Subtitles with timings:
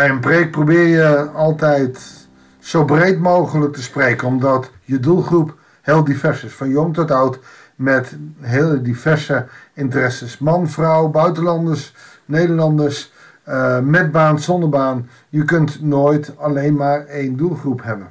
[0.00, 2.26] Bij een preek probeer je altijd
[2.58, 7.38] zo breed mogelijk te spreken, omdat je doelgroep heel divers is, van jong tot oud,
[7.74, 10.38] met hele diverse interesses.
[10.38, 11.94] Man, vrouw, buitenlanders,
[12.24, 13.12] Nederlanders,
[13.48, 15.08] uh, met baan, zonder baan.
[15.28, 18.08] Je kunt nooit alleen maar één doelgroep hebben.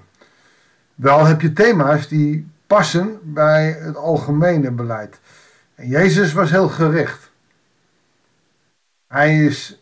[0.96, 5.20] Wel heb je thema's die passen bij het algemene beleid.
[5.76, 7.32] En Jezus was heel gericht.
[9.08, 9.79] Hij is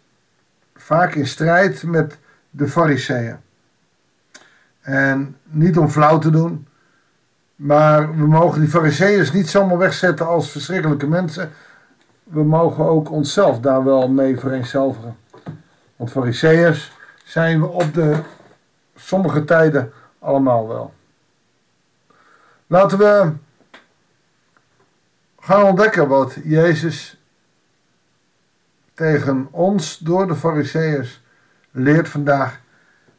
[0.87, 2.17] vaak in strijd met
[2.49, 3.37] de fariseeën.
[4.81, 6.67] En niet om flauw te doen,
[7.55, 11.51] maar we mogen die fariseeërs niet zomaar wegzetten als verschrikkelijke mensen.
[12.23, 15.17] We mogen ook onszelf daar wel mee vereenzelvigen.
[15.95, 16.91] Want fariseeërs
[17.23, 18.19] zijn we op de
[18.95, 20.93] sommige tijden allemaal wel.
[22.67, 23.31] Laten we
[25.39, 27.16] gaan ontdekken wat Jezus
[28.97, 31.23] tegen ons door de Fariseeërs
[31.71, 32.59] leert vandaag.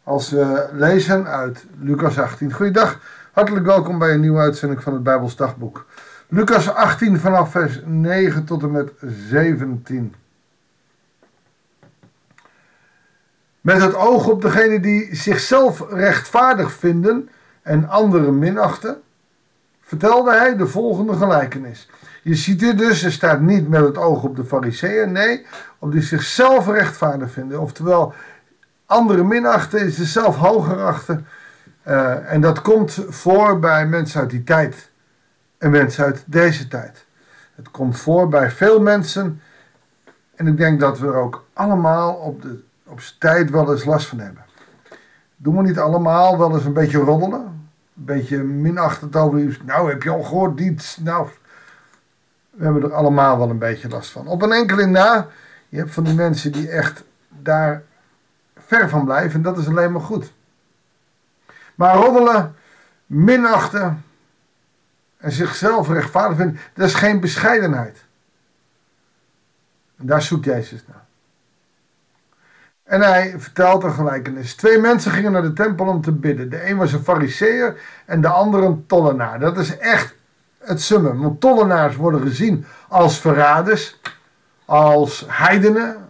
[0.02, 2.52] Als we lezen uit Lucas 18.
[2.52, 3.00] Goeiedag,
[3.32, 5.86] hartelijk welkom bij een nieuwe uitzending van het Bijbels Dagboek.
[6.28, 8.92] Lucas 18 vanaf vers 9 tot en met
[9.28, 10.14] 17.
[13.60, 17.28] Met het oog op degene die zichzelf rechtvaardig vinden
[17.62, 19.02] en anderen minachten,
[19.80, 21.88] vertelde hij de volgende gelijkenis.
[22.28, 25.46] Je ziet hier dus, er staat niet met het oog op de fariseeën, nee,
[25.78, 27.60] op die zichzelf rechtvaardig vinden.
[27.60, 28.14] Oftewel,
[28.86, 31.26] anderen minachten is zichzelf hoger achten.
[31.86, 34.90] Uh, en dat komt voor bij mensen uit die tijd
[35.58, 37.06] en mensen uit deze tijd.
[37.54, 39.40] Het komt voor bij veel mensen.
[40.34, 43.84] En ik denk dat we er ook allemaal op, de, op z'n tijd wel eens
[43.84, 44.44] last van hebben.
[45.36, 47.40] Doen we niet allemaal wel eens een beetje roddelen?
[47.96, 49.58] Een beetje minachtend over.
[49.64, 50.98] Nou, heb je al gehoord, dit?
[51.00, 51.28] Nou,
[52.58, 54.26] we hebben er allemaal wel een beetje last van.
[54.26, 55.28] Op een enkeling na,
[55.68, 57.82] je hebt van die mensen die echt daar
[58.56, 59.34] ver van blijven.
[59.34, 60.32] En dat is alleen maar goed.
[61.74, 62.56] Maar roddelen,
[63.06, 64.04] minachten
[65.16, 68.04] en zichzelf rechtvaardig vinden, dat is geen bescheidenheid.
[69.96, 71.04] En daar zoekt Jezus naar.
[72.82, 74.54] En hij vertelt een gelijkenis.
[74.54, 76.50] Twee mensen gingen naar de tempel om te bidden.
[76.50, 79.40] De een was een fariseer en de ander een tollenaar.
[79.40, 80.14] Dat is echt
[80.58, 81.20] het summum.
[81.20, 84.00] Want tollenaars worden gezien als verraders,
[84.64, 86.08] als heidenen,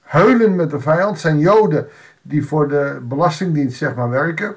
[0.00, 1.20] heulen met de vijand.
[1.20, 1.88] zijn joden
[2.22, 4.56] die voor de belastingdienst zeg maar werken.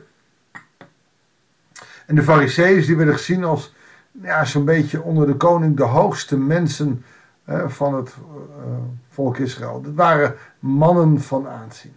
[2.05, 3.73] En de fariseeërs die werden gezien als
[4.21, 7.03] ja, zo'n beetje onder de koning de hoogste mensen
[7.67, 8.73] van het uh,
[9.09, 9.81] volk Israël.
[9.81, 11.95] Dat waren mannen van aanzien.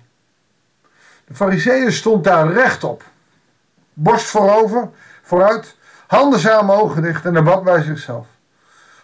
[1.24, 3.04] De fariseeën stond daar rechtop.
[3.92, 4.88] Borst voorover,
[5.22, 5.76] vooruit,
[6.12, 8.26] handen samen, ogen dicht en dan bad bij zichzelf.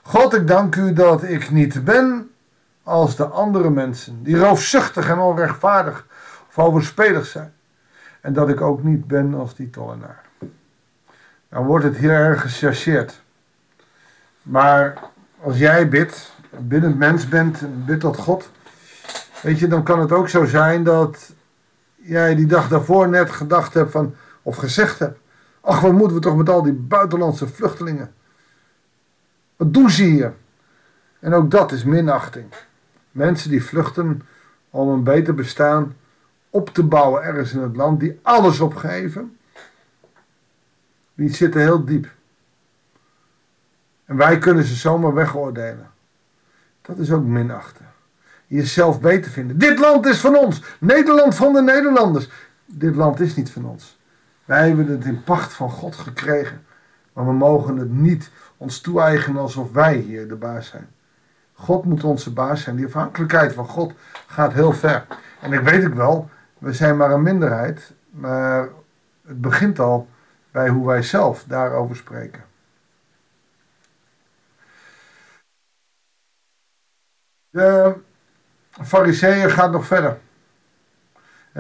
[0.02, 2.30] God, ik dank u dat ik niet ben
[2.82, 6.06] als de andere mensen, die roofzuchtig en onrechtvaardig
[6.48, 7.52] of overspelig zijn.
[8.20, 10.22] En dat ik ook niet ben als die tollenaar.
[11.48, 13.20] Dan wordt het hier erg gechargeerd.
[14.42, 14.98] Maar
[15.40, 18.50] als jij bidt, binnen mens bent, bidt tot God,
[19.42, 21.32] weet je, dan kan het ook zo zijn dat
[21.94, 25.18] jij die dag daarvoor net gedacht hebt van, of gezegd hebt,
[25.68, 28.14] ach, wat moeten we toch met al die buitenlandse vluchtelingen?
[29.56, 30.34] Wat doen ze hier?
[31.18, 32.46] En ook dat is minachting.
[33.10, 34.22] Mensen die vluchten
[34.70, 35.96] om een beter bestaan
[36.50, 39.38] op te bouwen ergens in het land, die alles opgeven,
[41.14, 42.10] die zitten heel diep.
[44.04, 45.90] En wij kunnen ze zomaar wegoordelen.
[46.82, 47.86] Dat is ook minachten.
[48.46, 49.58] Jezelf beter vinden.
[49.58, 50.62] Dit land is van ons.
[50.80, 52.28] Nederland van de Nederlanders.
[52.64, 53.97] Dit land is niet van ons.
[54.48, 56.66] Wij hebben het in pacht van God gekregen.
[57.12, 60.88] Maar we mogen het niet ons toe-eigenen alsof wij hier de baas zijn.
[61.52, 62.76] God moet onze baas zijn.
[62.76, 63.92] Die afhankelijkheid van God
[64.26, 65.06] gaat heel ver.
[65.40, 67.92] En ik weet het wel, we zijn maar een minderheid.
[68.10, 68.68] Maar
[69.26, 70.08] het begint al
[70.50, 72.44] bij hoe wij zelf daarover spreken.
[77.50, 77.94] De
[78.70, 80.18] fariseeën gaat nog verder.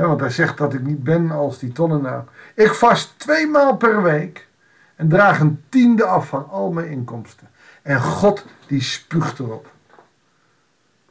[0.06, 2.24] Want hij zegt dat ik niet ben als die tollenaar.
[2.54, 4.48] Ik vast twee maal per week
[4.96, 7.48] en draag een tiende af van al mijn inkomsten.
[7.82, 9.70] En God die spuugt erop.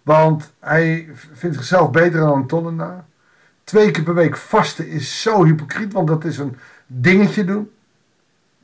[0.04, 3.06] Want hij vindt zichzelf beter dan een tollenaar.
[3.64, 7.72] Twee keer per week vasten is zo hypocriet, want dat is een dingetje doen.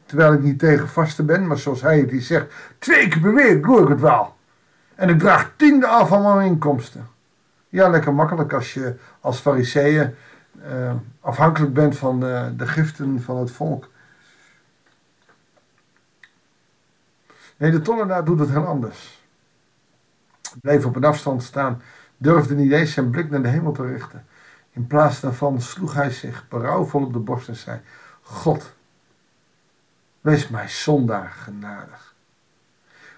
[0.05, 3.33] Terwijl ik niet tegen vasten ben, maar zoals hij het hier zegt, twee keer per
[3.33, 4.35] week doe ik het wel.
[4.95, 7.07] En ik draag tiende af van mijn inkomsten.
[7.73, 10.15] Ja, lekker makkelijk als je als fariseeën
[10.65, 13.89] uh, afhankelijk bent van de, de giften van het volk.
[17.57, 19.23] Nee, de tollenaar doet het heel anders.
[20.61, 21.81] Bleef op een afstand staan,
[22.17, 24.25] durfde niet eens zijn blik naar de hemel te richten.
[24.71, 27.79] In plaats daarvan sloeg hij zich berouwvol op de borst en zei:
[28.21, 28.73] God,
[30.21, 32.15] wees mij zondaar genadig.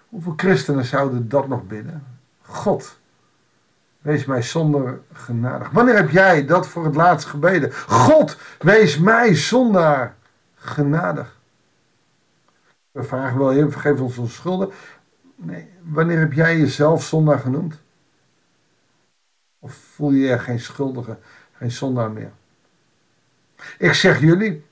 [0.09, 2.05] Hoeveel christenen zouden dat nog bidden?
[2.41, 2.99] God,
[4.05, 5.69] wees mij zonder genadig.
[5.69, 7.73] Wanneer heb jij dat voor het laatst gebeden?
[7.73, 10.15] God, wees mij zondaar
[10.55, 11.39] genadig.
[12.91, 14.71] We vragen wel, Heer, vergeef ons onze schulden.
[15.35, 17.81] Nee, wanneer heb jij jezelf zondaar genoemd?
[19.59, 21.17] Of voel je je geen schuldige,
[21.57, 22.31] geen zondaar meer?
[23.77, 24.65] Ik zeg jullie,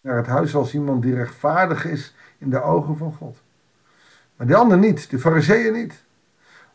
[0.00, 3.38] naar het huis als iemand die rechtvaardig is in de ogen van God.
[4.36, 6.08] Maar de ander niet, de fariseeën niet.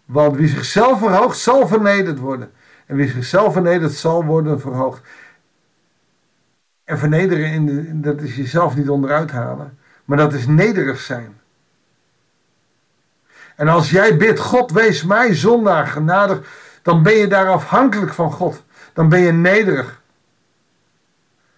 [0.06, 2.52] Want wie zichzelf verhoogt, zal vernederd worden.
[2.86, 5.02] En wie zichzelf vernedert, zal worden verhoogd.
[6.84, 9.78] En vernederen, in de, dat is jezelf niet onderuit halen.
[10.06, 11.38] Maar dat is nederig zijn.
[13.56, 16.42] En als jij bidt, God wees mij zondaar genadig,
[16.82, 18.64] dan ben je daar afhankelijk van God.
[18.94, 20.02] Dan ben je nederig.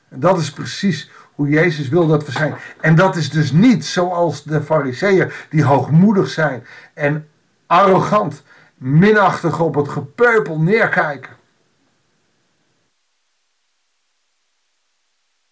[0.10, 2.56] En dat is precies hoe Jezus wil dat we zijn.
[2.82, 7.28] En dat is dus niet zoals de fariseeën die hoogmoedig zijn en
[7.68, 8.44] arrogant,
[8.76, 11.36] minachtig op het gepeupel neerkijken.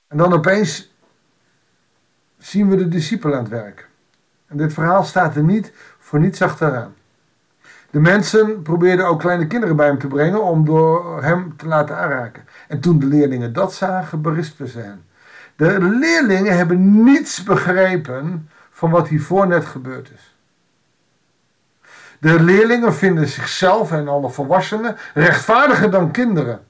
[0.07, 0.93] En dan opeens
[2.37, 3.89] zien we de discipelen aan het werk.
[4.47, 6.95] En dit verhaal staat er niet voor niets achteraan.
[7.89, 11.97] De mensen probeerden ook kleine kinderen bij hem te brengen om door hem te laten
[11.97, 12.45] aanraken.
[12.67, 15.05] En toen de leerlingen dat zagen, berispen ze hen.
[15.55, 20.34] De leerlingen hebben niets begrepen van wat hiervoor net gebeurd is.
[22.25, 26.65] De leerlingen vinden zichzelf en alle volwassenen rechtvaardiger dan kinderen.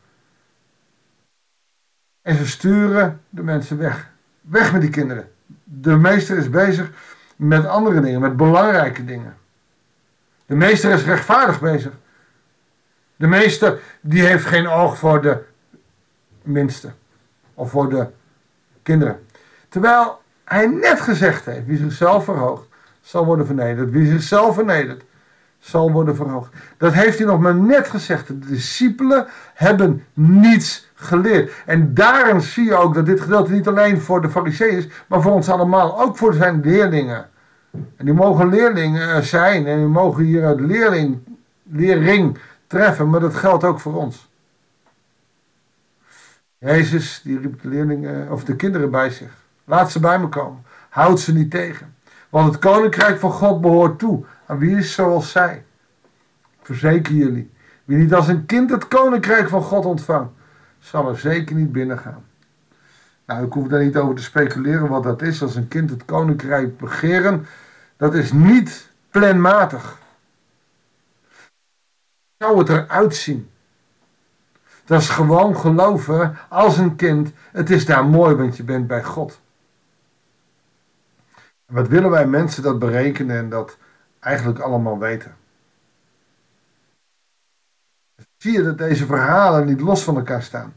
[2.22, 4.10] En ze sturen de mensen weg.
[4.42, 5.32] Weg met die kinderen.
[5.64, 6.92] De meester is bezig
[7.36, 9.38] met andere dingen, met belangrijke dingen.
[10.46, 11.92] De meester is rechtvaardig bezig.
[13.16, 15.44] De meester die heeft geen oog voor de
[16.42, 16.92] minste.
[17.54, 18.08] Of voor de
[18.84, 19.26] kinderen.
[19.70, 22.68] Terwijl hij net gezegd heeft, wie zichzelf verhoogt,
[23.02, 23.92] zal worden vernederd.
[23.92, 25.04] Wie zichzelf vernedert,
[25.60, 26.54] zal worden verhoogd.
[26.78, 28.28] Dat heeft hij nog maar net gezegd.
[28.28, 31.52] De discipelen hebben niets geleerd.
[31.66, 35.22] En daarom zie je ook dat dit gedeelte niet alleen voor de fariseeën is, maar
[35.22, 37.30] voor ons allemaal, ook voor zijn leerlingen.
[37.72, 41.18] En die mogen leerlingen zijn en die mogen hier uit leerling,
[41.64, 42.38] leerring
[42.68, 44.28] treffen, maar dat geldt ook voor ons.
[46.58, 49.32] Jezus die riep de leerlingen of de kinderen bij zich.
[49.64, 50.64] Laat ze bij me komen.
[50.90, 51.96] Houd ze niet tegen.
[52.30, 55.66] Want het koninkrijk van God behoort toe aan wie is zoals zij.
[56.62, 57.52] Verzeker jullie,
[57.84, 60.32] wie niet als een kind het koninkrijk van God ontvangt,
[60.80, 62.26] zal er zeker niet binnen gaan.
[63.26, 65.42] Nou, ik hoef daar niet over te speculeren wat dat is.
[65.42, 67.46] Als een kind het koninkrijk begeren,
[67.98, 70.00] dat is niet planmatig.
[72.38, 73.50] Zou het eruit zien?
[74.86, 77.32] Dat is gewoon geloven als een kind.
[77.52, 79.40] Het is daar mooi, want je bent bij God.
[81.66, 83.78] Wat willen wij mensen dat berekenen en dat
[84.26, 85.36] eigenlijk allemaal weten?
[88.38, 90.74] Zie je dat deze verhalen niet los van elkaar staan?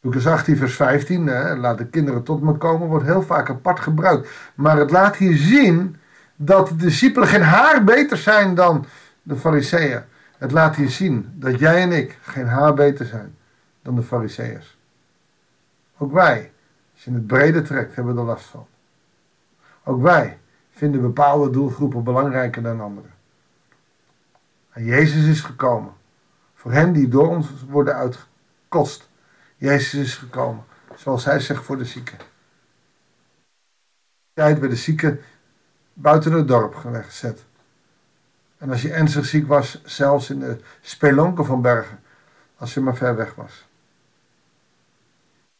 [0.00, 3.80] Lucas 18, vers 15, hè, laat de kinderen tot me komen, wordt heel vaak apart
[3.80, 4.28] gebruikt.
[4.54, 5.96] Maar het laat hier zien
[6.36, 8.86] dat de discipelen geen haar beter zijn dan
[9.22, 10.02] de fariseeën.
[10.38, 13.36] Het laat hier zien dat jij en ik geen haar beter zijn
[13.82, 14.78] dan de fariseeërs.
[15.98, 16.52] Ook wij,
[16.94, 18.66] als je het brede trekt, hebben er last van.
[19.84, 20.38] Ook wij
[20.78, 23.10] vinden bepaalde doelgroepen belangrijker dan anderen.
[24.70, 25.92] En Jezus is gekomen.
[26.54, 29.08] Voor hen die door ons worden uitgekost.
[29.56, 30.64] Jezus is gekomen.
[30.96, 32.18] Zoals hij zegt voor de zieken.
[34.32, 35.20] Tijd bij de zieken
[35.92, 37.44] buiten het dorp gezet.
[38.58, 42.00] En als je ernstig ziek was, zelfs in de spelonken van bergen,
[42.56, 43.66] als je maar ver weg was.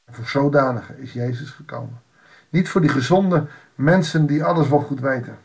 [0.04, 2.02] En voor zodanigen is Jezus gekomen.
[2.48, 3.48] Niet voor die gezonde
[3.78, 5.38] mensen die alles wel goed weten.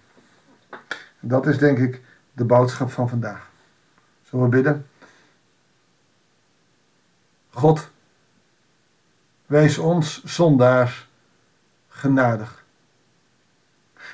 [1.20, 3.50] En dat is denk ik de boodschap van vandaag.
[4.24, 4.88] Zullen we bidden?
[7.50, 7.90] God,
[9.46, 11.08] wees ons zondaars
[11.88, 12.64] genadig.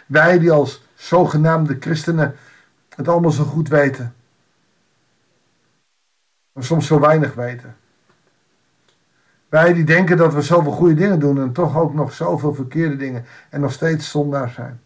[0.05, 2.35] Wij die als zogenaamde christenen
[2.95, 4.15] het allemaal zo goed weten.
[6.51, 7.77] Maar soms zo weinig weten.
[9.49, 12.95] Wij die denken dat we zoveel goede dingen doen en toch ook nog zoveel verkeerde
[12.95, 14.81] dingen en nog steeds zondaar zijn.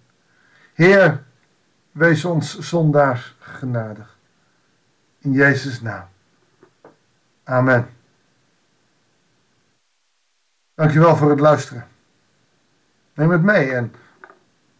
[0.73, 1.23] Heer,
[1.91, 4.17] wees ons zondaars genadig.
[5.19, 6.05] In Jezus' naam.
[7.43, 7.89] Amen.
[10.75, 11.87] Dankjewel voor het luisteren.
[13.13, 13.93] Neem het mee en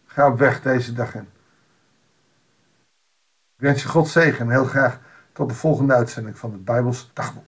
[0.06, 1.28] ga op weg deze dag in.
[3.56, 4.98] Ik wens je God zegen en heel graag
[5.32, 7.53] tot de volgende uitzending van het Bijbels Dagboek.